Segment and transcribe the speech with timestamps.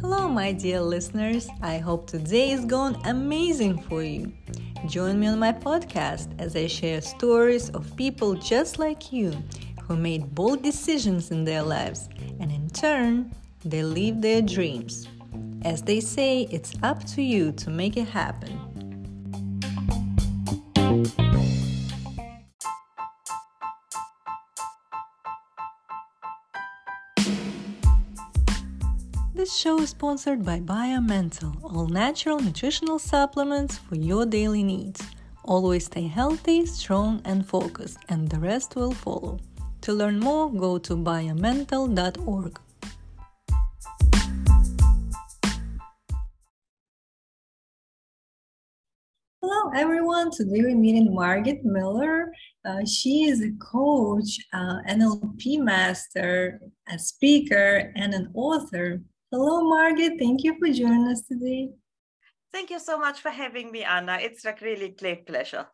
[0.00, 1.48] Hello, my dear listeners.
[1.62, 4.32] I hope today is going amazing for you.
[4.86, 9.32] Join me on my podcast as I share stories of people just like you
[9.82, 13.34] who made bold decisions in their lives and in turn,
[13.64, 15.08] they live their dreams.
[15.62, 18.65] As they say, it's up to you to make it happen.
[29.56, 35.00] Show is sponsored by BioMental, all natural nutritional supplements for your daily needs.
[35.46, 39.40] Always stay healthy, strong, and focused, and the rest will follow.
[39.80, 42.60] To learn more, go to biomental.org.
[49.40, 50.32] Hello, everyone.
[50.32, 52.30] Today we're meeting Margit Muller.
[52.66, 56.60] Uh, she is a coach, uh, NLP master,
[56.92, 59.00] a speaker, and an author.
[59.32, 60.20] Hello, Margit.
[60.20, 61.70] Thank you for joining us today.
[62.52, 64.18] Thank you so much for having me, Anna.
[64.20, 65.66] It's a really great pleasure.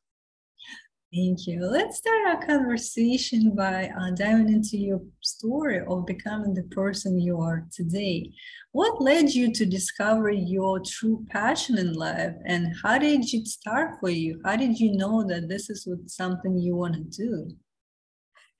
[1.14, 1.60] Thank you.
[1.66, 7.38] Let's start our conversation by uh, diving into your story of becoming the person you
[7.42, 8.32] are today.
[8.70, 14.00] What led you to discover your true passion in life, and how did it start
[14.00, 14.40] for you?
[14.46, 17.50] How did you know that this is what something you want to do?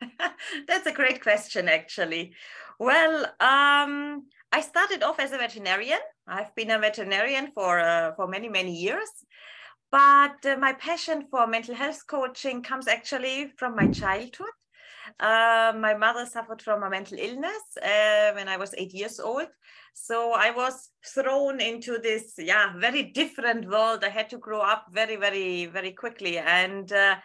[0.68, 2.34] That's a great question, actually.
[2.78, 6.00] Well, um, I started off as a veterinarian.
[6.26, 9.10] I've been a veterinarian for uh, for many many years,
[9.90, 14.54] but uh, my passion for mental health coaching comes actually from my childhood.
[15.18, 19.48] Uh, my mother suffered from a mental illness uh, when I was eight years old.
[19.94, 24.04] So I was thrown into this, yeah, very different world.
[24.04, 26.38] I had to grow up very, very, very quickly.
[26.38, 27.16] And uh,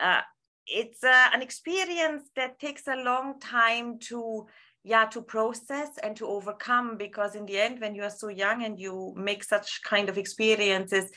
[0.00, 0.22] uh,
[0.66, 4.46] it's uh, an experience that takes a long time to
[4.84, 8.64] yeah to process and to overcome because in the end when you are so young
[8.64, 11.10] and you make such kind of experiences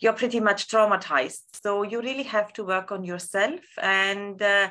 [0.00, 4.68] you're pretty much traumatized so you really have to work on yourself and uh,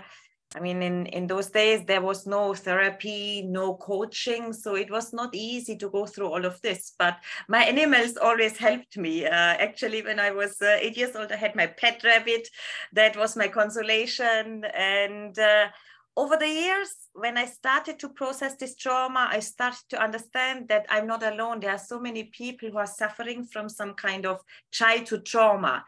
[0.55, 4.53] I mean, in, in those days, there was no therapy, no coaching.
[4.53, 6.93] So it was not easy to go through all of this.
[6.97, 7.17] But
[7.49, 9.25] my animals always helped me.
[9.25, 12.47] Uh, actually, when I was uh, eight years old, I had my pet rabbit.
[12.93, 14.63] That was my consolation.
[14.73, 15.67] And uh,
[16.17, 20.87] over the years, when I started to process this trauma, I started to understand that
[20.89, 21.59] I'm not alone.
[21.59, 24.41] There are so many people who are suffering from some kind of
[24.71, 25.85] childhood trauma.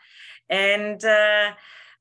[0.47, 1.53] And uh,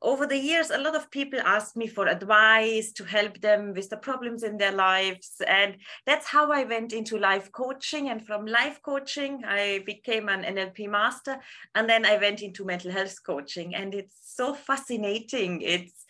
[0.03, 3.89] over the years, a lot of people ask me for advice to help them with
[3.89, 5.41] the problems in their lives.
[5.47, 8.11] And that's how I went into life coaching.
[8.11, 11.39] And from life coaching, I became an NLP master.
[11.75, 13.75] And then I went into mental health coaching.
[13.75, 15.63] And it's so fascinating.
[15.63, 16.05] It's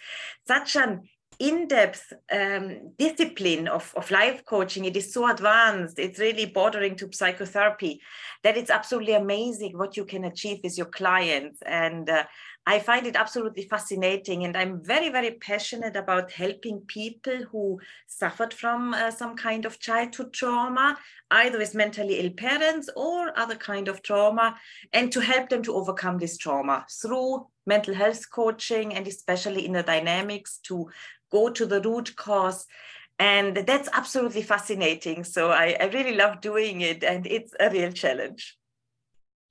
[0.49, 1.09] such an
[1.39, 4.85] in-depth um, discipline of, of life coaching.
[4.85, 5.99] It is so advanced.
[5.99, 8.01] It's really bordering to psychotherapy
[8.43, 11.63] that it's absolutely amazing what you can achieve with your clients.
[11.63, 12.25] And uh,
[12.69, 14.45] i find it absolutely fascinating.
[14.45, 19.81] And i'm very very passionate about helping people who suffered from uh, some kind of
[19.81, 20.99] childhood trauma
[21.31, 24.57] either with mentally ill parents or other kind of trauma
[24.93, 29.73] and to help them to overcome this trauma through mental health coaching and especially in
[29.73, 30.89] the dynamics to
[31.31, 32.67] go to the root cause.
[33.19, 35.25] And that's absolutely fascinating.
[35.25, 38.57] So I, I, really love doing it and it's a real challenge.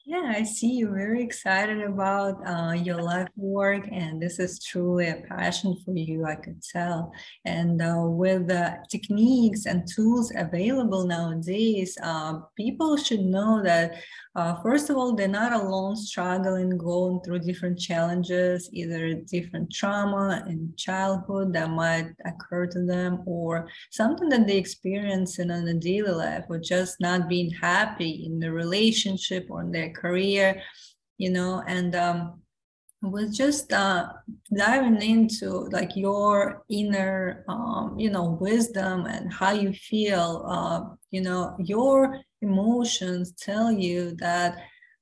[0.08, 5.10] Yeah i see you're very excited about uh, your life work and this is truly
[5.10, 7.12] a passion for you i could tell.
[7.44, 13.96] And uh, with the techniques and tools available nowadays uh, people should know that
[14.38, 20.44] uh, first of all, they're not alone struggling, going through different challenges, either different trauma
[20.48, 26.12] in childhood that might occur to them, or something that they experience in a daily
[26.12, 30.62] life, or just not being happy in the relationship or in their career,
[31.18, 32.40] you know, and um,
[33.02, 34.08] was just uh,
[34.56, 41.22] diving into like your inner um, you know wisdom and how you feel uh, you
[41.22, 44.58] know your emotions tell you that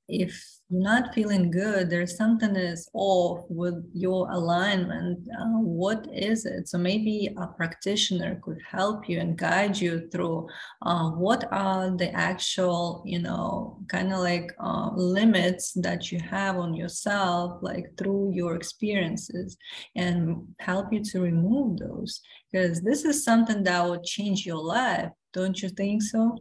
[0.08, 5.26] if you're not feeling good, there's something is off with your alignment.
[5.28, 6.68] Uh, what is it?
[6.68, 10.48] So maybe a practitioner could help you and guide you through
[10.82, 16.56] uh, what are the actual, you know, kind of like uh, limits that you have
[16.56, 19.56] on yourself, like through your experiences,
[19.96, 22.20] and help you to remove those.
[22.52, 25.10] Because this is something that will change your life.
[25.32, 26.38] Don't you think so?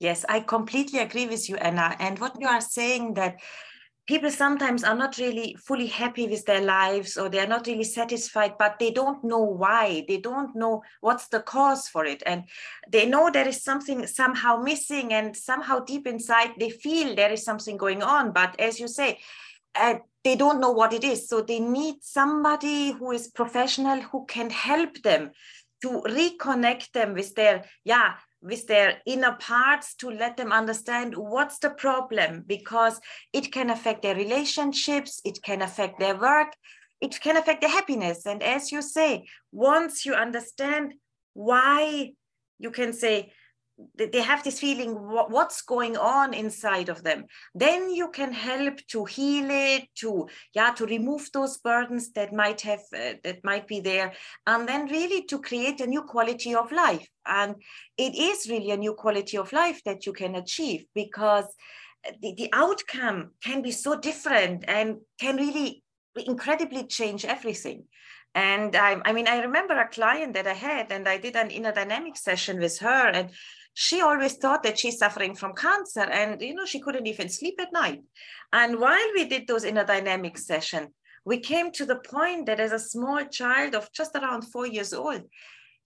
[0.00, 1.96] Yes, I completely agree with you, Anna.
[1.98, 3.40] And what you are saying that
[4.06, 8.52] people sometimes are not really fully happy with their lives or they're not really satisfied
[8.58, 10.04] but they don't know why.
[10.06, 12.22] They don't know what's the cause for it.
[12.26, 12.44] And
[12.90, 17.44] they know there is something somehow missing and somehow deep inside they feel there is
[17.44, 18.32] something going on.
[18.32, 19.20] But as you say
[19.74, 21.28] uh, they don't know what it is.
[21.28, 25.32] So they need somebody who is professional who can help them
[25.82, 28.14] to reconnect them with their yeah
[28.44, 33.00] with their inner parts to let them understand what's the problem because
[33.32, 36.48] it can affect their relationships, it can affect their work,
[37.00, 38.26] it can affect their happiness.
[38.26, 40.92] And as you say, once you understand
[41.32, 42.12] why
[42.58, 43.32] you can say
[43.96, 47.24] they have this feeling what's going on inside of them?
[47.54, 52.60] Then you can help to heal it to yeah to remove those burdens that might
[52.60, 54.12] have uh, that might be there
[54.46, 57.08] and then really to create a new quality of life.
[57.26, 57.56] And
[57.96, 61.46] it is really a new quality of life that you can achieve because
[62.20, 65.82] the, the outcome can be so different and can really
[66.16, 67.84] incredibly change everything.
[68.36, 71.50] And I, I mean i remember a client that i had and i did an
[71.50, 73.30] inner dynamic session with her and
[73.74, 77.60] she always thought that she's suffering from cancer and you know she couldn't even sleep
[77.60, 78.02] at night.
[78.52, 80.94] And while we did those inner dynamic session
[81.26, 84.92] we came to the point that as a small child of just around four years
[84.92, 85.22] old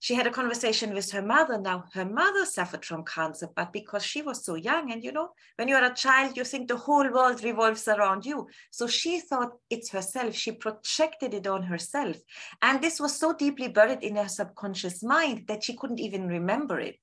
[0.01, 1.59] she had a conversation with her mother.
[1.59, 5.29] Now her mother suffered from cancer but because she was so young and you know
[5.55, 8.47] when you're a child you think the whole world revolves around you.
[8.69, 10.35] So she thought it's herself.
[10.35, 12.17] She projected it on herself.
[12.61, 16.79] And this was so deeply buried in her subconscious mind that she couldn't even remember
[16.79, 16.95] it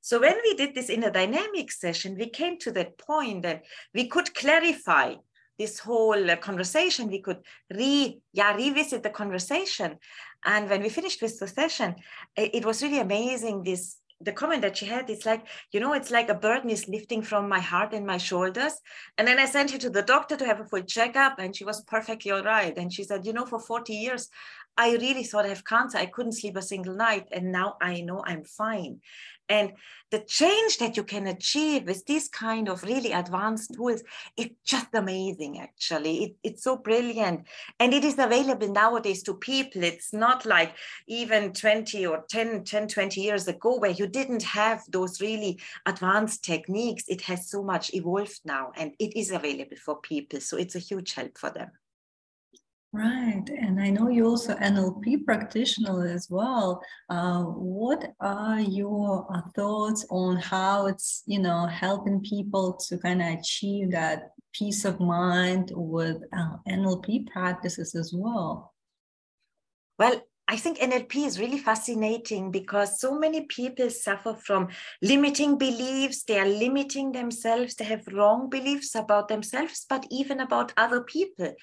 [0.00, 3.64] so when we did this inner dynamic session, we came to that point that
[3.94, 5.14] we could clarify
[5.58, 7.08] this whole uh, conversation.
[7.08, 9.98] We could re, yeah, revisit the conversation.
[10.44, 11.96] And when we finished with the session,
[12.34, 13.62] it, was really amazing.
[13.62, 16.88] This the comment that she had is like, you know, it's like a burden is
[16.88, 18.74] lifting from my heart and my shoulders.
[19.16, 21.64] And then I sent her to the doctor to have a full checkup, and she
[21.64, 22.76] was perfectly all right.
[22.76, 24.28] And she said, you know, for 40 years,
[24.76, 25.98] I really thought I have cancer.
[25.98, 27.28] I couldn't sleep a single night.
[27.32, 29.00] And now I know I'm fine.
[29.50, 29.72] And
[30.12, 34.02] the change that you can achieve with these kind of really advanced tools,
[34.36, 36.24] it's just amazing, actually.
[36.24, 37.46] It, it's so brilliant.
[37.80, 39.82] And it is available nowadays to people.
[39.82, 40.76] It's not like
[41.08, 46.44] even 20 or 10, 10, 20 years ago where you didn't have those really advanced
[46.44, 47.04] techniques.
[47.08, 50.40] It has so much evolved now and it is available for people.
[50.40, 51.72] So it's a huge help for them.
[52.92, 56.82] Right, and I know you're also NLP practitioner as well.
[57.08, 63.22] Uh, what are your uh, thoughts on how it's you know helping people to kind
[63.22, 68.74] of achieve that peace of mind with uh, NLP practices as well?
[69.96, 74.66] Well, I think NLP is really fascinating because so many people suffer from
[75.00, 76.24] limiting beliefs.
[76.24, 77.76] They are limiting themselves.
[77.76, 81.54] They have wrong beliefs about themselves, but even about other people.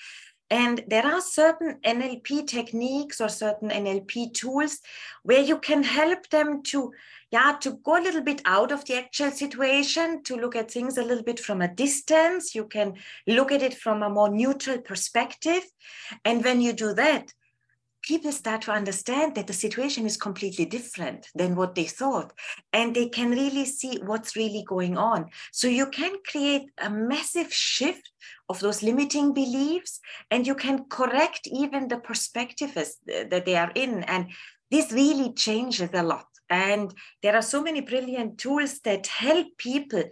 [0.49, 4.79] And there are certain NLP techniques or certain NLP tools
[5.23, 6.93] where you can help them to,
[7.31, 10.97] yeah, to go a little bit out of the actual situation, to look at things
[10.97, 12.55] a little bit from a distance.
[12.55, 12.93] You can
[13.27, 15.63] look at it from a more neutral perspective.
[16.23, 17.33] And when you do that,
[18.01, 22.31] people start to understand that the situation is completely different than what they thought
[22.73, 25.25] and they can really see what's really going on.
[25.51, 28.11] So you can create a massive shift
[28.49, 29.99] of those limiting beliefs
[30.31, 34.27] and you can correct even the perspectives that they are in and
[34.71, 36.27] this really changes a lot.
[36.49, 40.03] And there are so many brilliant tools that help people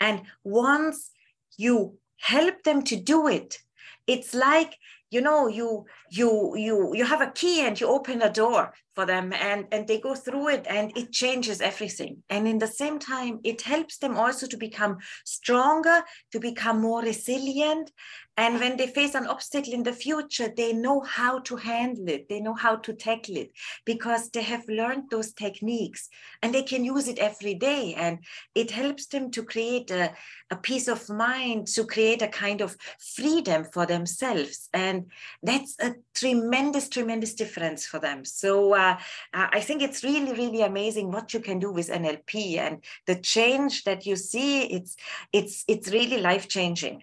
[0.00, 1.10] and once
[1.56, 3.58] you help them to do it
[4.06, 4.76] it's like
[5.14, 5.68] you know you
[6.10, 9.86] you you you have a key and you open a door for them and and
[9.86, 12.22] they go through it and it changes everything.
[12.30, 17.02] And in the same time it helps them also to become stronger to become more
[17.02, 17.90] resilient.
[18.36, 22.28] And when they face an obstacle in the future they know how to handle it.
[22.28, 23.50] They know how to tackle it
[23.84, 26.08] because they have learned those techniques
[26.42, 27.94] and they can use it every day.
[27.94, 28.18] And
[28.54, 30.12] it helps them to create a,
[30.50, 32.76] a peace of mind to create a kind of
[33.16, 34.68] freedom for themselves.
[34.72, 35.06] And
[35.42, 38.24] that's a tremendous tremendous difference for them.
[38.24, 42.58] So uh, uh, I think it's really, really amazing what you can do with NLP
[42.58, 44.62] and the change that you see.
[44.76, 44.96] It's
[45.32, 47.02] it's it's really life changing.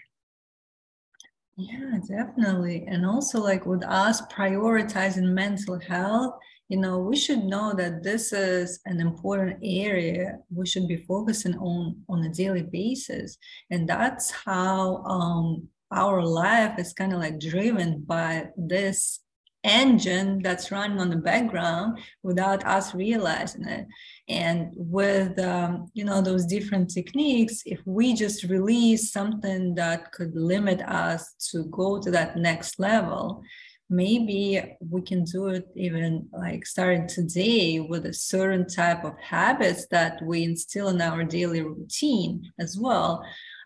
[1.57, 2.85] Yeah, definitely.
[2.87, 6.33] And also, like with us prioritizing mental health,
[6.69, 11.55] you know, we should know that this is an important area we should be focusing
[11.57, 13.37] on on a daily basis,
[13.69, 19.19] and that's how um, our life is kind of like driven by this
[19.63, 23.85] engine that's running on the background without us realizing it.
[24.27, 30.35] And with um, you know those different techniques if we just release something that could
[30.35, 33.43] limit us to go to that next level
[33.91, 39.85] maybe we can do it even like starting today with a certain type of habits
[39.91, 43.21] that we instill in our daily routine as well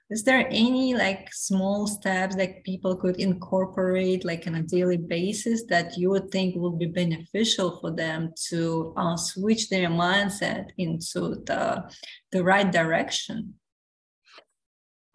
[0.09, 5.63] is there any like small steps that people could incorporate like on a daily basis
[5.65, 11.41] that you would think would be beneficial for them to uh, switch their mindset into
[11.45, 11.83] the
[12.31, 13.55] the right direction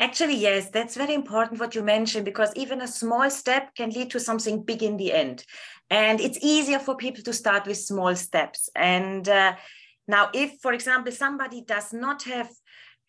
[0.01, 4.11] Actually, yes, that's very important what you mentioned because even a small step can lead
[4.11, 5.45] to something big in the end.
[5.91, 8.71] And it's easier for people to start with small steps.
[8.75, 9.57] And uh,
[10.09, 12.49] now, if, for example, somebody does not have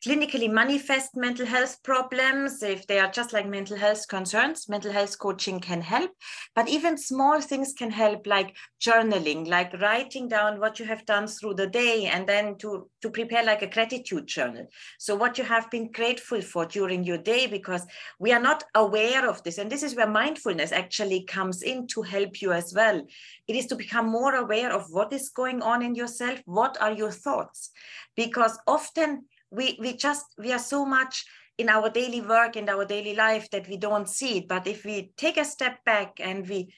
[0.04, 5.20] clinically manifest mental health problems, if they are just like mental health concerns, mental health
[5.20, 6.12] coaching can help.
[6.56, 11.28] But even small things can help, like journaling, like writing down what you have done
[11.28, 14.66] through the day, and then to, to prepare like a gratitude journal.
[14.98, 17.86] So, what you have been grateful for during your day, because
[18.20, 19.60] we are not aware of this.
[19.60, 23.06] And this is where mindfulness actually comes in to help you as well.
[23.48, 26.42] It is to become more aware of what is going on in yourself.
[26.46, 27.70] What are your thoughts?
[28.16, 31.26] Because often we we just we are so much
[31.58, 34.48] in our daily work and our daily life that we don't see it.
[34.48, 36.74] But if we take a step back and we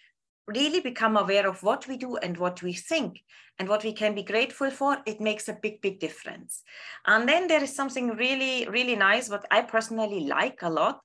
[0.48, 3.22] really become aware of what we do and what we think
[3.60, 6.63] and what we can be grateful for it makes a big big difference.
[7.06, 11.00] And then there is something really really nice what i personally like a lot.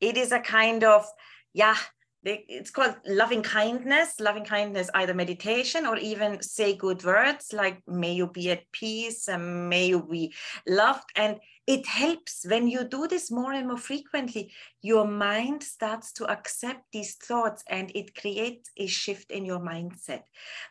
[0.00, 1.06] It is a kind of
[1.54, 1.78] yeah
[2.24, 8.12] it's called loving kindness loving kindness either meditation or even say good words like may
[8.12, 10.32] you be at peace and may you be
[10.66, 11.04] loved.
[11.16, 14.52] And it helps when you do this more and more frequently
[14.82, 20.22] your mind starts to accept these thoughts and it creates a shift in your mindset.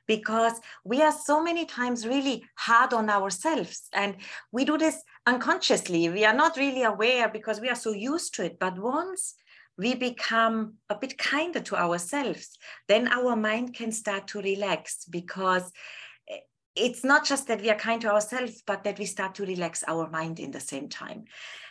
[0.07, 4.15] Because we are so many times really hard on ourselves and
[4.51, 6.09] we do this unconsciously.
[6.09, 8.59] We are not really aware because we are so used to it.
[8.59, 9.35] But once
[9.77, 15.71] we become a bit kinder to ourselves, then our mind can start to relax because
[16.29, 16.37] eh,
[16.75, 19.83] it's not just that we are kind to ourselves, but that we start to relax
[19.87, 21.23] our mind in the same time.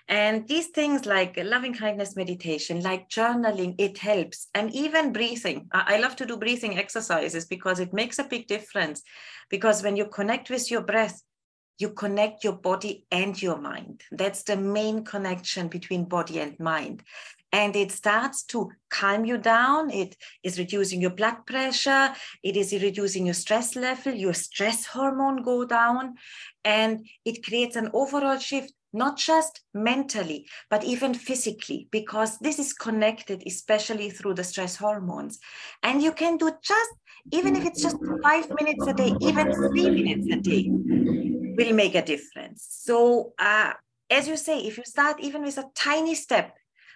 [0.08, 4.48] And these things like loving kindness meditation, like journaling, it helps.
[4.52, 5.68] And even breathing.
[5.72, 9.02] I love to do breathing exercises because it makes a big difference.
[9.48, 11.22] Because when you connect with your breath,
[11.78, 14.02] you connect your body and your mind.
[14.10, 17.04] That's the main connection between body and mind
[17.52, 19.90] and it starts to calm you down.
[19.90, 22.14] It is reducing your blood pressure.
[22.42, 24.14] It is reducing your stress level.
[24.14, 26.14] Your stress hormone go down,
[26.64, 32.72] and it creates an overall shift, not just mentally, but even physically, because this is
[32.72, 35.38] connected, especially through the stress hormones.
[35.82, 36.90] And you can do just,
[37.32, 41.94] even if it's just five minutes a day, even three minutes a day, will make
[41.94, 42.66] a difference.
[42.70, 43.72] So, uh,
[44.10, 46.54] as you say, if you start even with a tiny step,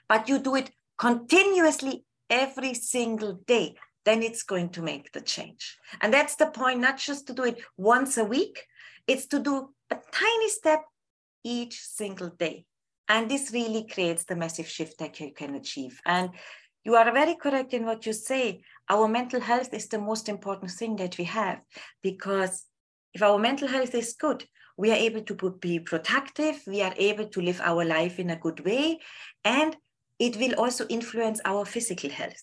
[0.09, 5.79] but you do it continuously every single day, then it's going to make the change.
[6.01, 8.65] And that's the point, not just to do it once a week,
[9.07, 10.83] it's to do a tiny step
[11.45, 12.65] each single day.
[13.09, 16.01] And this really creates the massive shift that you can achieve.
[16.05, 16.31] And
[16.85, 18.63] you are very correct in what you say.
[18.89, 21.61] Our mental health is the most important thing that we have
[22.03, 22.65] because
[23.13, 24.45] if our mental health is good,
[24.77, 28.37] we are able to be productive, we are able to live our life in a
[28.37, 28.99] good way,
[29.45, 29.77] and
[30.19, 32.43] it will also influence our physical health.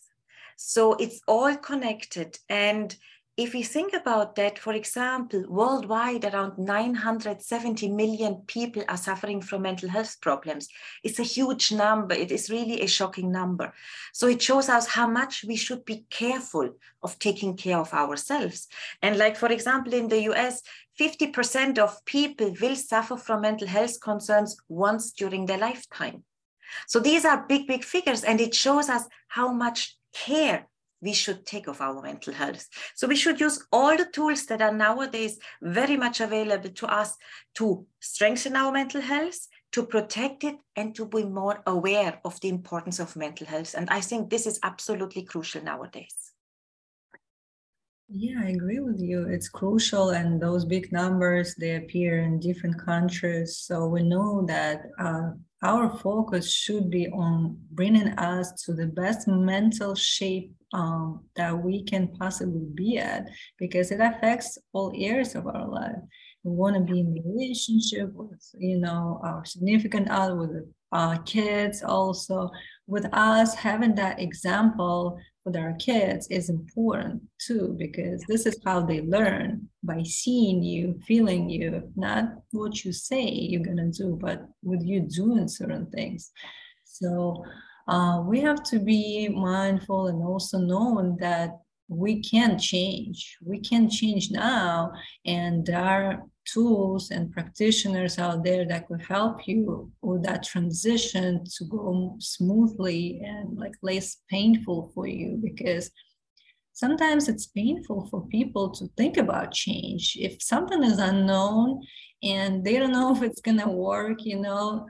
[0.56, 2.38] So it's all connected.
[2.50, 2.96] And
[3.36, 9.63] if we think about that, for example, worldwide, around 970 million people are suffering from
[9.63, 10.68] mental health problems.
[11.03, 12.13] It's a huge number.
[12.13, 13.74] It is really a shocking number.
[14.13, 18.68] So it shows us how much we should be careful of taking care of ourselves.
[19.01, 20.62] And, like, for example, in the US,
[21.00, 26.24] 50% of people will suffer from mental health concerns once during their lifetime.
[26.88, 30.67] So these are big, big figures, and it shows us how much care
[31.01, 32.67] we should take of our mental health.
[32.96, 37.17] So we should use all the tools that are nowadays very much available to us
[37.55, 42.48] to strengthen our mental health, to protect it, and to be more aware of the
[42.48, 43.75] importance of mental health.
[43.77, 46.15] And I think this is absolutely crucial nowadays.
[48.08, 49.27] Yeah, I agree with you.
[49.27, 53.58] It's crucial, and those big numbers they appear in different countries.
[53.58, 55.32] So we know that uh,
[55.63, 61.84] our focus should be on bringing us to the best mental shape um, that we
[61.84, 65.96] can possibly be at because it affects all areas of our life.
[66.43, 70.51] We want to be in a relationship with you know our significant other with
[70.91, 72.50] our kids also.
[72.86, 78.82] With us having that example with our kids is important too because this is how
[78.82, 84.47] they learn by seeing you feeling you not what you say you're to do but
[84.63, 86.31] with you doing certain things.
[86.85, 87.43] So
[87.87, 91.59] uh, we have to be mindful and also knowing that
[91.89, 93.37] we can change.
[93.43, 94.93] We can change now
[95.25, 101.43] and there are tools and practitioners out there that could help you with that transition
[101.57, 105.89] to go smoothly and like less painful for you because
[106.74, 110.18] sometimes it's painful for people to think about change.
[110.20, 111.82] If something is unknown
[112.22, 114.88] and they don't know if it's going to work you know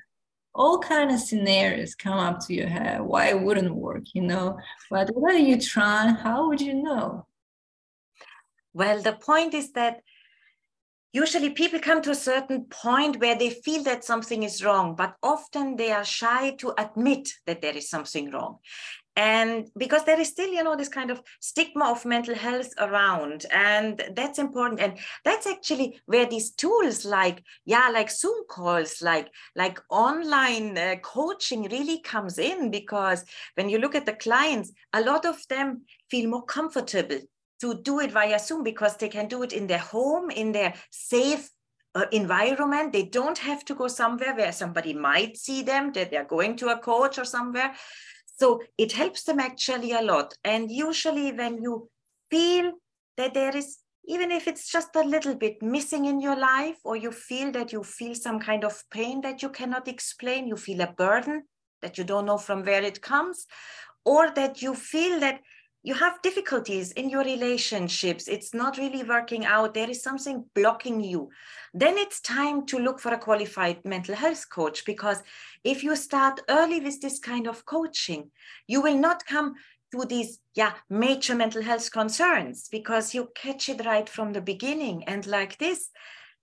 [0.55, 3.01] all kind of scenarios come up to your head.
[3.01, 4.57] Why it wouldn't work you know?
[4.89, 7.27] But whether you try how would you know?
[8.73, 10.01] Well the point is that
[11.11, 15.15] usually people come to a certain point where they feel that something is wrong but
[15.21, 18.57] often they are shy to admit that there is something wrong
[19.15, 23.45] and because there is still you know this kind of stigma of mental health around
[23.51, 24.81] and that's important.
[24.81, 30.95] And that's actually where these tools like yeah like zoom calls like like online uh,
[31.03, 33.23] coaching really comes in because
[33.55, 37.19] when you look at the clients a lot of them feel more comfortable
[37.61, 40.73] to do it via zoom because they can do it in their home in their
[40.89, 41.49] safe
[41.95, 42.91] uh, environment.
[42.91, 46.69] They don't have to go somewhere where somebody might see them that they're going to
[46.69, 47.73] a coach or somewhere
[48.35, 50.33] so it helps them actually a lot.
[50.43, 51.89] And usually, when you
[52.29, 52.73] feel
[53.17, 56.95] that there is, even if it's just a little bit missing in your life, or
[56.97, 60.81] you feel that you feel some kind of pain that you cannot explain, you feel
[60.81, 61.43] a burden
[61.81, 63.45] that you don't know from where it comes,
[64.05, 65.41] or that you feel that
[65.83, 71.01] you have difficulties in your relationships, it's not really working out, there is something blocking
[71.01, 71.29] you,
[71.73, 75.21] then it's time to look for a qualified mental health coach because
[75.63, 78.31] if you start early with this kind of coaching,
[78.67, 79.55] you will not come
[79.93, 85.03] to these yeah major mental health concerns because you catch it right from the beginning.
[85.05, 85.89] And like this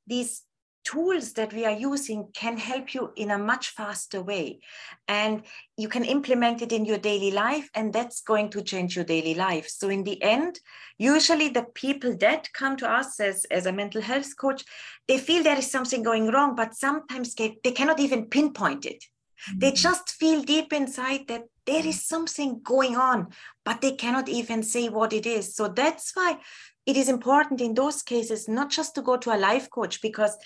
[0.06, 0.42] these
[0.84, 4.60] tools that we are using can help you in a much faster way.
[5.08, 5.42] And
[5.76, 9.34] you can implement it in your daily life and that's going to change your daily
[9.34, 9.68] life.
[9.68, 10.58] So in the end
[10.98, 14.64] usually the people that come to us as, as a mental health coach
[15.08, 19.04] they feel there is something going wrong but sometimes they, they cannot even pinpoint it.
[19.48, 19.58] Mm-hmm.
[19.60, 23.28] they just feel deep inside that there is something going on
[23.64, 25.54] but they cannot even say what it is.
[25.54, 26.40] So that's why
[26.84, 30.36] it is important in those cases not just to go to a life coach because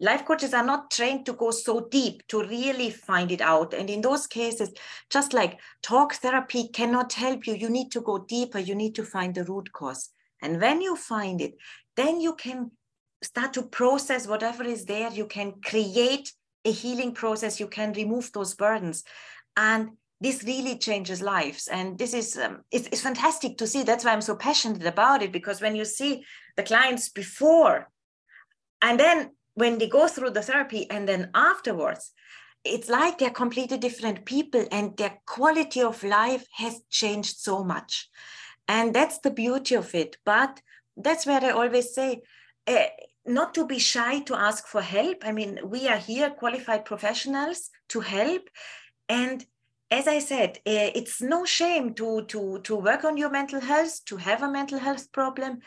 [0.00, 3.72] life coaches are not trained to go so deep to really find it out.
[3.72, 4.72] And in those cases
[5.10, 9.04] just like talk therapy cannot help you you need to go deeper you need to
[9.04, 10.10] find the root cause.
[10.42, 11.54] And when you find it
[11.96, 12.70] then you can
[13.22, 15.10] start to process whatever is there.
[15.10, 16.32] You can create
[16.64, 17.60] a healing process.
[17.60, 19.04] You can remove those burdens.
[19.56, 21.68] And this really changes lives.
[21.68, 23.82] And this is um, it's, it's fantastic to see.
[23.82, 26.24] That's why i'm so passionate about it because when you see
[26.56, 27.90] the clients before
[28.82, 32.12] and then when they go through the therapy and then afterwards,
[32.62, 38.08] it's like they're completely different people and their quality of life has changed so much.
[38.68, 40.18] And that's the beauty of it.
[40.24, 40.60] But
[40.96, 42.22] that's where I always say,
[42.66, 42.84] uh,
[43.24, 45.18] not to be shy to ask for help.
[45.22, 48.42] I mean, we are here, qualified professionals, to help.
[49.08, 49.44] And
[49.90, 54.04] as I said, uh, it's no shame to, to, to work on your mental health,
[54.06, 55.60] to have a mental health problem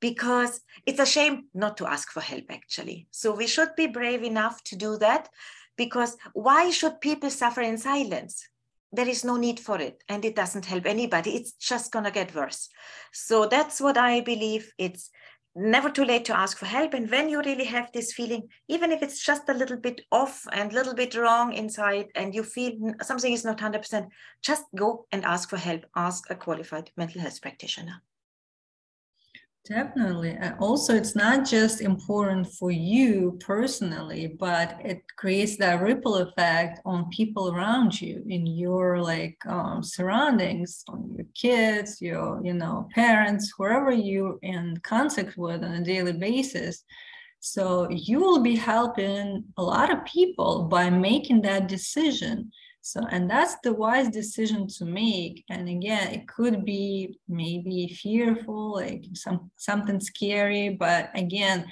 [0.00, 3.06] because it's a shame not to ask for help, actually.
[3.10, 5.28] So we should be brave enough to do that
[5.76, 8.48] because why should people suffer in silence?
[8.92, 11.34] There is no need for it and it doesn't help anybody.
[11.36, 12.68] It's just going to get worse.
[13.12, 14.72] So that's what I believe.
[14.78, 15.10] It's
[15.56, 16.94] never too late to ask for help.
[16.94, 20.46] And when you really have this feeling, even if it's just a little bit off
[20.52, 24.08] and a little bit wrong inside, and you feel something is not 100%,
[24.42, 25.84] just go and ask for help.
[25.96, 28.02] Ask a qualified mental health practitioner.
[29.66, 30.36] Definitely.
[30.60, 37.08] Also, it's not just important for you personally, but it creates that ripple effect on
[37.08, 43.54] people around you in your like um, surroundings, on your kids, your you know parents,
[43.56, 46.84] whoever you're in contact with on a daily basis.
[47.40, 52.52] So you will be helping a lot of people by making that decision
[52.86, 55.42] so, and that's the wise decision to make.
[55.48, 61.64] And again, it could be maybe fearful, like some something scary, but again,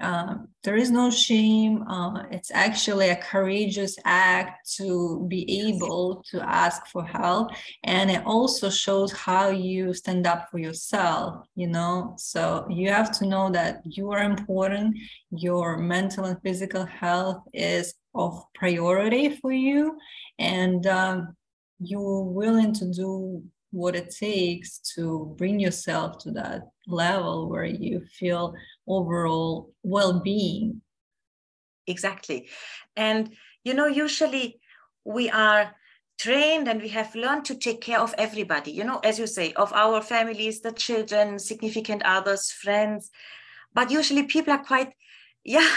[0.00, 0.34] uh,
[0.64, 1.82] there is no shame.
[1.88, 7.50] Uh, it's actually a courageous act to be able to ask for help.
[7.84, 12.14] And it also shows how you stand up for yourself, you know?
[12.18, 14.98] So you have to know that you are important.
[15.30, 19.96] Your mental and physical health is of priority for you
[20.38, 21.36] and um,
[21.78, 28.04] you're willing to do what it takes to bring yourself to that level where you
[28.18, 28.54] feel
[28.86, 30.82] overall well-being.
[31.86, 32.48] Exactly.
[32.96, 34.60] And you know usually
[35.04, 35.74] we are
[36.18, 38.72] trained and we have learned to take care of everybody.
[38.72, 43.10] You know as you say of our families the children significant others friends.
[43.72, 44.92] But usually people are quite
[45.44, 45.68] yeah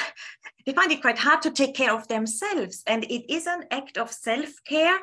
[0.65, 2.83] they find it quite hard to take care of themselves.
[2.87, 4.99] And it is an act of self-care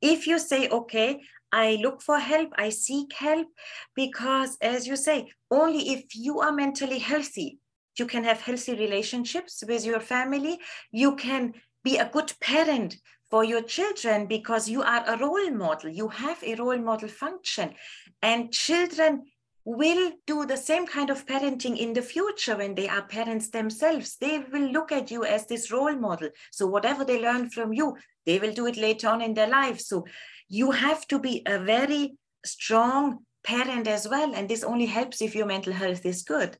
[0.00, 1.20] if you say okay
[1.54, 3.46] I look for help, I seek help,
[3.94, 7.60] because as you say, only if you are mentally healthy,
[7.96, 10.58] you can have healthy relationships with your family.
[10.90, 11.52] You can
[11.84, 12.96] be a good parent
[13.30, 15.90] for your children because you are a role model.
[15.90, 17.74] You have a role model function.
[18.20, 19.22] And children
[19.64, 24.16] will do the same kind of parenting in the future when they are parents themselves.
[24.20, 26.30] They will look at you as this role model.
[26.50, 29.80] So, whatever they learn from you, they will do it later on in their life.
[29.80, 30.04] So,
[30.48, 34.34] you have to be a very strong parent as well.
[34.34, 36.56] And this only helps if your mental health is good.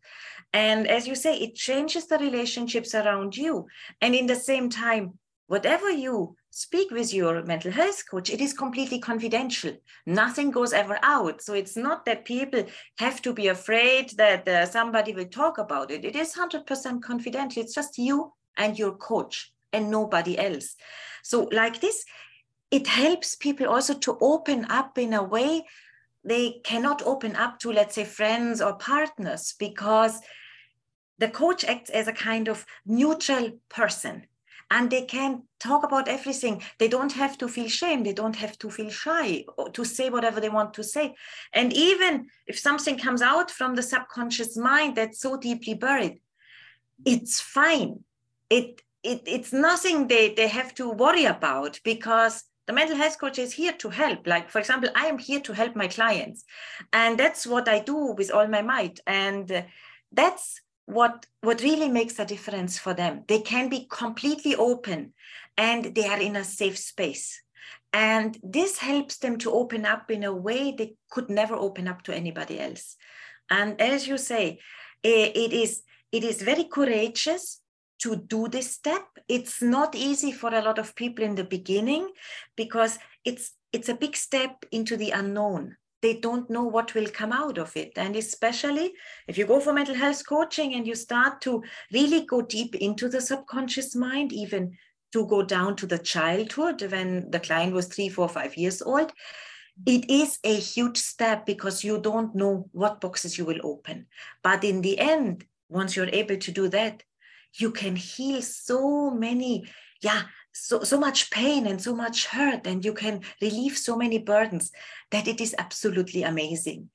[0.53, 3.66] And as you say, it changes the relationships around you.
[4.01, 8.53] And in the same time, whatever you speak with your mental health coach, it is
[8.53, 9.73] completely confidential.
[10.07, 11.42] Nothing goes ever out.
[11.42, 12.64] So it's not that people
[12.99, 16.05] have to be afraid that uh, somebody will talk about it.
[16.05, 17.62] It is 100% confidential.
[17.62, 20.77] It's just you and your coach and nobody else.
[21.25, 22.05] So, like this,
[22.74, 25.64] it helps people also to open up in a way
[26.24, 30.20] they cannot open up to, let's say, friends or partners because
[31.18, 34.26] the coach acts as a kind of neutral person
[34.70, 36.62] and they can talk about everything.
[36.78, 38.02] They don't have to feel shame.
[38.02, 41.14] They don't have to feel shy to say whatever they want to say.
[41.52, 46.20] And even if something comes out from the subconscious mind that's so deeply buried,
[47.04, 48.02] it's fine.
[48.50, 53.38] It, it it's nothing they, they have to worry about because the mental health coach
[53.38, 54.27] is here to help.
[54.27, 56.44] Like for example i am here to help my clients.
[56.92, 59.00] And that's what i do with all my might.
[59.07, 59.64] And
[60.12, 63.24] that's what what really makes a difference for them.
[63.29, 65.12] They can be completely open
[65.57, 67.40] and they are in a safe space.
[67.92, 72.03] And this helps them to open up in a way they could never open up
[72.03, 72.96] to anybody else.
[73.50, 74.59] And as you say
[75.05, 77.61] eh, it is it is very courageous
[78.00, 79.07] to do this step.
[79.28, 82.11] It's not easy for a lot of people in the beginning
[82.57, 85.76] because it's it's a big step into the unknown.
[86.00, 87.92] They don't know what will come out of it.
[87.96, 88.92] And especially
[89.26, 93.09] if you go for mental health coaching and you start to really go deep into
[93.09, 94.76] the subconscious mind even
[95.12, 99.12] to go down to the childhood when the client was three four five years old
[99.87, 104.07] it is a huge step because you don't know what boxes you will open.
[104.42, 107.02] But in the end once you're able to do that
[107.56, 109.66] you can heal so many
[110.02, 110.22] yeah
[110.54, 114.70] so so much pain and so much hurt and you can relieve so many burdens
[115.10, 116.90] that it is absolutely amazing.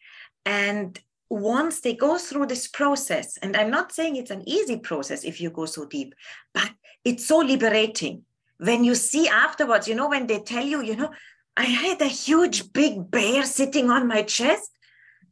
[0.46, 0.98] And
[1.30, 5.40] once they go through this process and i'm not saying it's an easy process if
[5.40, 6.16] you go so deep
[6.54, 6.72] but
[7.06, 8.24] it's so liberating.
[8.58, 11.12] When you see afterwards you know when they tell you you know
[11.56, 14.72] i had a huge big bear sitting on my chest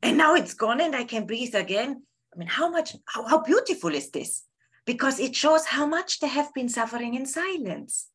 [0.03, 2.03] and now it's gone and i can breathe again.
[2.33, 4.43] I mean how much how, how beautiful is this
[4.87, 8.07] because it shows how much they have been suffering in silence.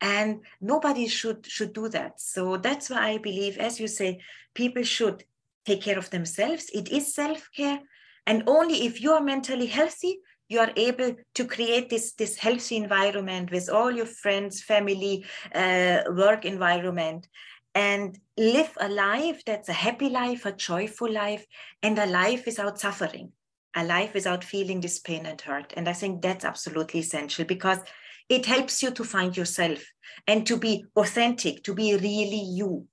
[0.00, 2.20] And nobody should should do that.
[2.20, 4.20] So that's why i believe as you say
[4.54, 5.24] people should
[5.66, 6.70] take care of themselves.
[6.72, 7.80] It is self-care.
[8.26, 12.76] And only if you are mentally healthy you are able to create this this healthy
[12.76, 17.28] environment with all your friends family uh, work environment
[17.74, 21.44] and live a life that's a happy life a joyful life
[21.82, 23.32] and a life without suffering
[23.84, 25.72] life without feeling this pain and hurt.
[25.76, 27.78] And I think that's absolutely essential because
[28.28, 29.82] it helps you to find yourself
[30.26, 32.86] and to be authentic, to be really you.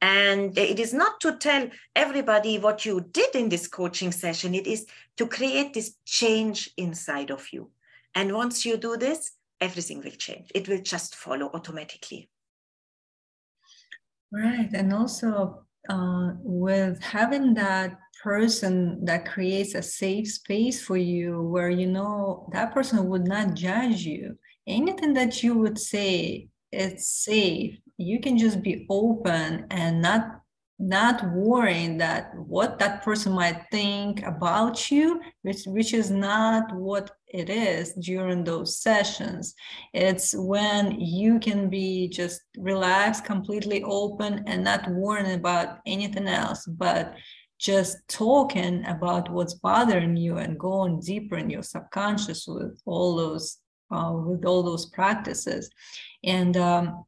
[0.00, 4.66] And it is not to tell everybody what you did in this coaching session, it
[4.66, 4.86] is
[5.16, 7.70] to create this change inside of you.
[8.14, 10.50] And once you do this, everything will change.
[10.54, 12.30] It will just follow automatically.
[14.30, 14.70] Right.
[14.72, 21.70] And also, uh, with having that person that creates a safe space for you where
[21.70, 24.36] you know that person would not judge you.
[24.66, 27.78] Anything that you would say it's safe.
[27.96, 30.40] You can just be open and not
[30.78, 37.10] not worrying that what that person might think about you which which is not what
[37.30, 39.54] it is during those sessions.
[39.92, 46.66] It's when you can be just relaxed completely open and not worrying about anything else
[46.66, 47.14] but
[47.58, 53.58] just talking about what's bothering you and going deeper in your subconscious with all those
[53.90, 55.70] uh, with all those practices.
[56.22, 57.04] And um,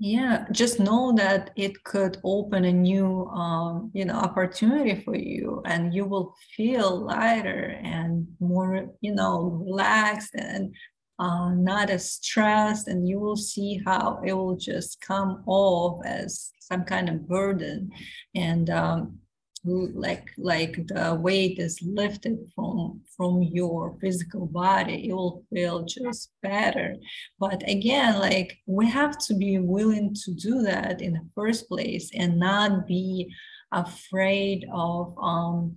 [0.00, 5.62] yeah just know that it could open a new um, you know opportunity for you
[5.66, 10.74] and you will feel lighter and more you know relaxed and
[11.18, 16.50] uh, not as stressed and you will see how it will just come off as
[16.70, 17.90] some kind of burden.
[18.34, 19.18] And um,
[19.64, 26.32] like like the weight is lifted from from your physical body it will feel just
[26.42, 26.96] better.
[27.38, 32.10] But again like we have to be willing to do that in the first place
[32.14, 33.30] and not be
[33.72, 35.76] afraid of um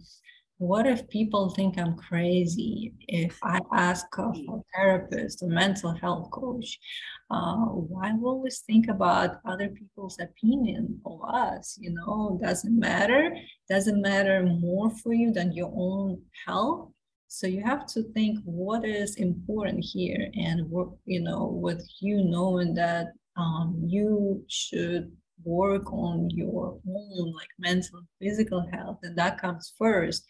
[0.63, 4.31] what if people think I'm crazy if I ask a
[4.73, 6.79] therapist, a mental health coach?
[7.29, 11.77] Uh, why always think about other people's opinion of us?
[11.81, 13.35] You know, doesn't matter.
[13.69, 16.91] Doesn't matter more for you than your own health.
[17.27, 22.23] So you have to think what is important here, and what you know, with you
[22.23, 25.11] knowing that um, you should
[25.43, 30.25] work on your own like mental physical health and that comes first.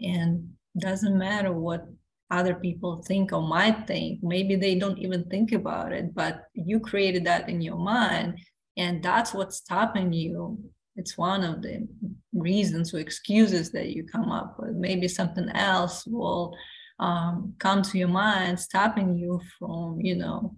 [0.00, 1.86] And doesn't matter what
[2.30, 6.80] other people think or might think maybe they don't even think about it but you
[6.80, 8.34] created that in your mind
[8.76, 10.58] and that's what's stopping you.
[10.96, 11.86] It's one of the
[12.32, 14.74] reasons or excuses that you come up with.
[14.74, 16.56] Maybe something else will
[17.00, 20.54] um, come to your mind stopping you from you know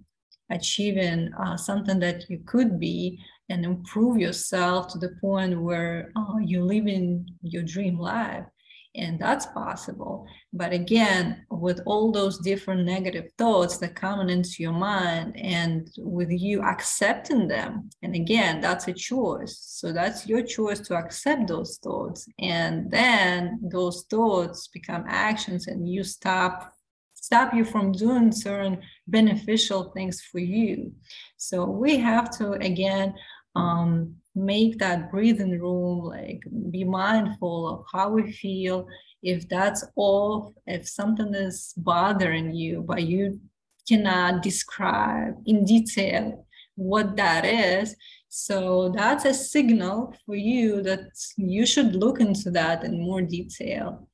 [0.51, 6.39] achieving uh, something that you could be and improve yourself to the point where uh,
[6.43, 8.45] you live in your dream life
[8.97, 10.27] and that's possible.
[10.53, 16.31] But again with all those different negative thoughts that come into your mind and with
[16.31, 19.59] you accepting them and again that's a choice.
[19.61, 25.89] So that's your choice to accept those thoughts and then those thoughts become actions and
[25.89, 26.73] you stop
[27.15, 30.93] stop you from doing certain beneficial things for you.
[31.37, 33.15] So we have to again
[33.57, 38.87] um, make that breathing room like be mindful of how we feel.
[39.23, 43.41] If that's off if something is bothering you but you
[43.89, 47.97] cannot describe in detail what that is
[48.39, 54.09] so that's a signal for you that you should look into that in more detail.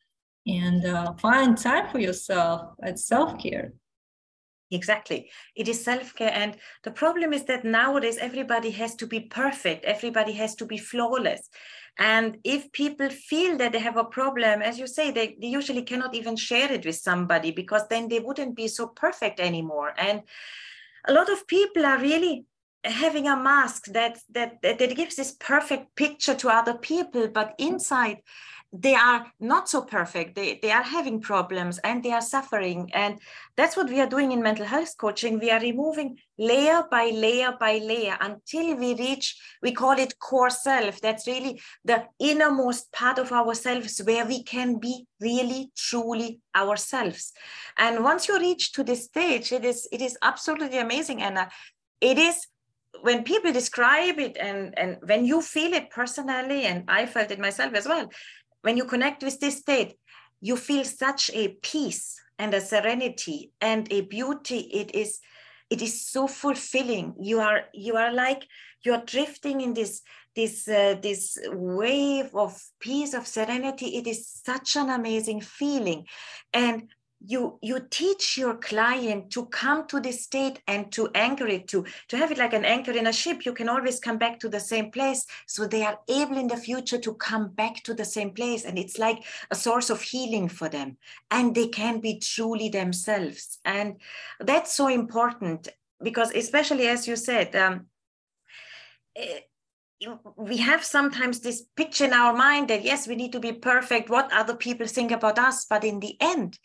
[0.46, 3.72] And uh, find time for yourself at self-care
[4.72, 5.30] Exactly.
[5.54, 6.32] It is self care.
[6.32, 10.78] And the problem is that nowadays everybody has to be perfect, everybody has to be
[10.78, 11.48] flawless.
[11.98, 15.82] And if people feel that they have a problem, as you say, they, they usually
[15.82, 19.92] cannot even share it with somebody because then they wouldn't be so perfect anymore.
[19.98, 20.22] And
[21.06, 22.46] a lot of people are really
[22.84, 27.54] having a mask that that that, that gives this perfect picture to other people but
[27.58, 28.16] inside
[28.72, 30.34] they are not so perfect.
[30.34, 32.90] They, they are having problems and they are suffering.
[32.94, 33.20] And
[33.54, 35.38] that's what we are doing in mental health coaching.
[35.38, 40.48] We are removing layer by layer by layer until we reach we call it core
[40.48, 41.02] self.
[41.02, 47.32] That's really the innermost part of ourselves where we can be really truly ourselves.
[47.76, 51.50] And once you reach to this stage it is it is absolutely amazing anna.
[52.00, 52.46] It is
[53.00, 57.38] when people describe it and and when you feel it personally and i felt it
[57.38, 58.06] myself as well
[58.62, 59.96] when you connect with this state,
[60.40, 64.58] you feel such a peace and a serenity and a beauty.
[64.72, 65.20] It is,
[65.70, 67.14] it is so fulfilling.
[67.20, 68.48] You are, you are like
[68.84, 70.02] you are drifting in this
[70.34, 73.96] this uh, this wave of peace of serenity.
[73.96, 76.06] It is such an amazing feeling,
[76.52, 76.88] and
[77.26, 81.84] you you teach your client to come to this state and to anchor it to
[82.08, 84.48] to have it like an anchor in a ship you can always come back to
[84.48, 85.26] the same place.
[85.46, 88.78] So they are able in the future to come back to the same place and
[88.78, 90.96] it's like a source of healing for them.
[91.30, 93.58] And they can be truly themselves.
[93.64, 93.96] And
[94.40, 95.68] that's so important
[96.02, 97.86] because especially as you said um,
[99.16, 99.40] eh,
[100.36, 104.10] we have sometimes this picture in our mind that yes we need to be perfect
[104.10, 105.64] what other people think about us.
[105.64, 106.58] But in the end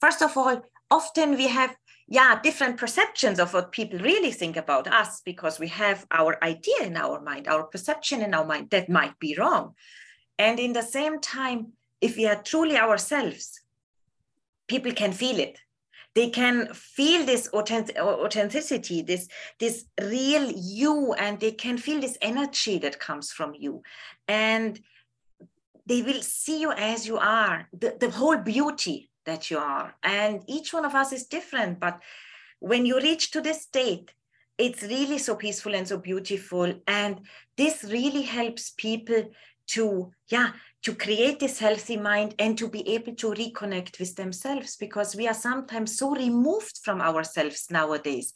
[0.00, 1.76] First of all, often we have
[2.08, 6.82] yeah different perceptions of what people really think about us because we have our idea
[6.82, 9.74] in our mind our perception in our mind that might be wrong.
[10.38, 13.60] And in the same time if we are truly ourselves
[14.68, 15.58] people can feel it.
[16.14, 19.28] They can feel this authenticity this
[19.58, 23.82] this real you and they can feel this energy that comes from you.
[24.28, 24.80] And
[25.86, 27.68] they will see you as you are.
[27.72, 29.94] The, the whole beauty that you are.
[30.02, 31.80] And each one of us is different.
[31.80, 32.00] But
[32.60, 34.12] when you reach to this state,
[34.58, 36.72] it's really so peaceful and so beautiful.
[36.86, 37.20] And
[37.56, 39.30] this really helps people
[39.68, 44.76] to, yeah, to create this healthy mind and to be able to reconnect with themselves
[44.76, 48.32] because we are sometimes so removed from ourselves nowadays.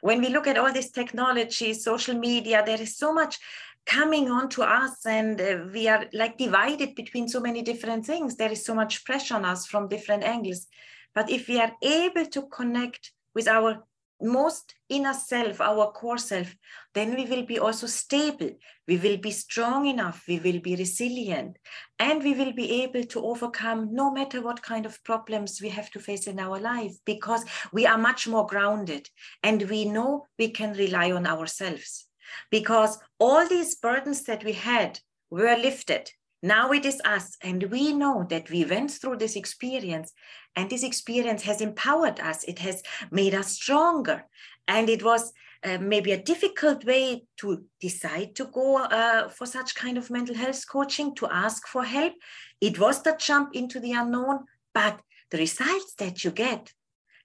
[0.00, 3.38] When we look at all this technology, social media, there is so much
[3.86, 8.36] coming on to us and uh, we are like divided between so many different things.
[8.36, 10.66] There is so much pressure on us from different angles.
[11.14, 13.84] But if we are able to connect with our
[14.22, 16.54] most inner self, our core self,
[16.94, 18.50] then we will be also stable.
[18.86, 20.24] We will be strong enough.
[20.28, 21.58] We will be resilient.
[21.98, 25.90] And we will be able to overcome no matter what kind of problems we have
[25.90, 29.08] to face in our life because we are much more grounded
[29.42, 32.06] and we know we can rely on ourselves.
[32.50, 36.10] Because all these burdens that we had were lifted.
[36.42, 40.12] Now it is us, and we know that we went through this experience
[40.56, 44.24] and this experience has empowered us, it has made us stronger.
[44.68, 45.32] And it was
[45.64, 50.34] uh, maybe a difficult way to decide to go uh, for such kind of mental
[50.34, 52.14] health coaching, to ask for help.
[52.60, 54.40] It was the jump into the unknown,
[54.74, 56.72] but the results that you get,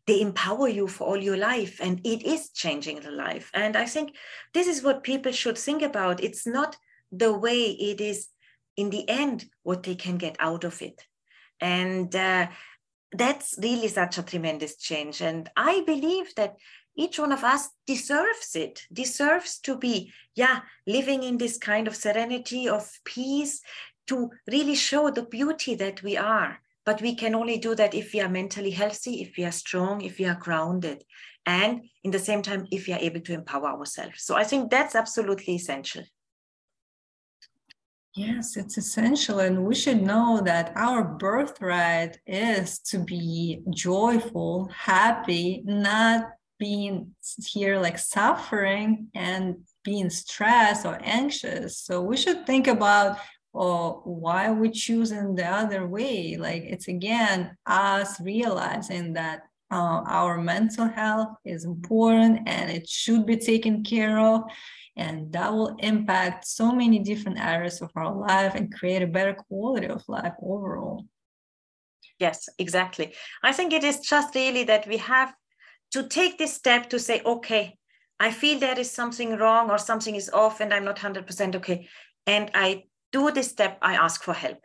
[0.07, 3.51] they empower you for all your life and it is changing the life.
[3.53, 4.15] And I think
[4.53, 6.23] this is what people should think about.
[6.23, 6.77] It's not
[7.11, 8.29] the way it is
[8.77, 11.03] in the end, what they can get out of it.
[11.59, 12.47] And uh,
[13.11, 15.21] that's really such a tremendous change.
[15.21, 16.55] And I believe that
[16.95, 21.95] each one of us deserves it, deserves to be, yeah, living in this kind of
[21.95, 23.61] serenity, of peace,
[24.07, 26.59] to really show the beauty that we are.
[26.87, 29.99] But we can only do that if we are mentally healthy, if we are strong,
[29.99, 31.03] if we are grounded,
[31.45, 34.23] and in the same time, if we are able to empower ourselves.
[34.23, 36.03] So I think that's absolutely essential.
[38.15, 39.39] Yes, it's essential.
[39.39, 47.13] And we should know that our birthright is to be joyful, happy, not being
[47.51, 51.79] here like suffering and being stressed or anxious.
[51.79, 53.17] So we should think about
[53.53, 56.37] oh, why are we choosing the other way.
[56.37, 63.25] Like it's again us realizing that uh, our mental health is important and it should
[63.25, 64.43] be taken care of
[64.95, 69.33] and that will impact so many different areas of our life and create a better
[69.33, 71.05] quality of life overall.
[72.19, 73.13] Yes exactly.
[73.43, 75.33] I think it is just really that we have
[75.91, 77.77] to take this step to say okay
[78.19, 81.87] i feel there is something wrong or something is off and i'm not 100% okay.
[82.25, 84.59] And i do this step i ask for help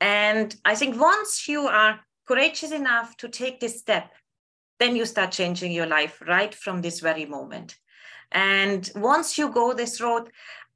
[0.00, 4.12] and i think once you are courageous enough to take this step
[4.80, 7.76] then you start changing your life right from this very moment
[8.34, 10.28] and once you go this road,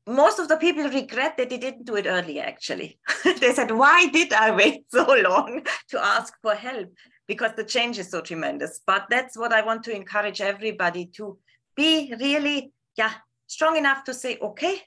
[0.07, 2.99] most of the people regret that they didn't do it earlier, actually.
[3.25, 6.95] they said, Why did I wait so long to ask for help?
[7.27, 8.81] Because the change is so tremendous.
[8.87, 11.39] But that's what I want to encourage everybody to
[11.77, 13.13] be really, yeah,
[13.49, 14.81] strong enough to say, Okay,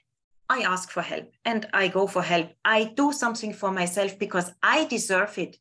[0.52, 2.50] I ask for help and I go for help.
[2.62, 5.56] I do something for myself because I deserve it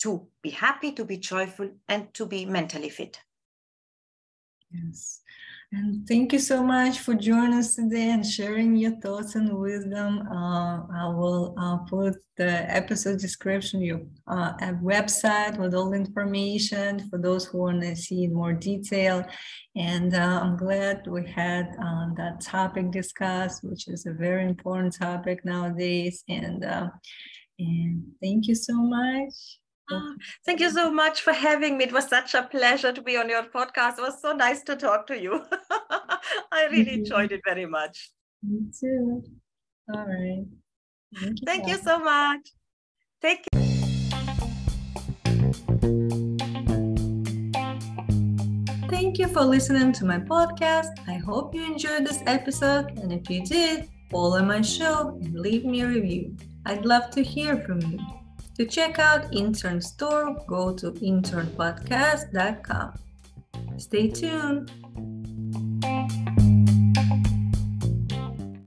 [0.00, 3.20] to be happy, to be joyful, and to be mentally fit.
[4.72, 5.20] Yes.
[5.70, 10.26] And thank you so much for joining us today and sharing your thoughts and wisdom.
[10.26, 17.06] Uh, I will uh, put the episode description, your uh, website with all the information
[17.10, 19.26] for those who want to see in more detail.
[19.76, 24.96] And uh, I'm glad we had uh, that topic discussed, which is a very important
[24.98, 26.24] topic nowadays.
[26.30, 26.88] And uh,
[27.58, 29.34] and thank you so much.
[29.90, 31.84] Oh, thank you so much for having me.
[31.84, 33.98] It was such a pleasure to be on your podcast.
[33.98, 35.42] It was so nice to talk to you.
[36.52, 38.10] I really enjoyed it very much.
[38.42, 39.24] Me too.
[39.94, 40.44] All right.
[41.14, 42.52] Thank you, Thank you so much.
[43.22, 43.62] Take care.
[48.90, 50.98] Thank you for listening to my podcast.
[51.08, 52.98] I hope you enjoyed this episode.
[52.98, 56.36] And if you did, follow my show and leave me a review.
[56.66, 57.98] I'd love to hear from you.
[58.58, 62.98] To check out Intern Store, go to internpodcast.com.
[63.78, 64.72] Stay tuned.